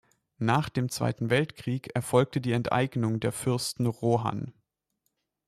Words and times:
Nach 0.39 0.67
dem 0.69 0.89
Zweiten 0.89 1.29
Weltkrieg 1.29 1.93
erfolgte 1.95 2.41
die 2.41 2.53
Enteignung 2.53 3.19
der 3.19 3.31
Fürsten 3.31 3.85
Rohan. 3.85 4.51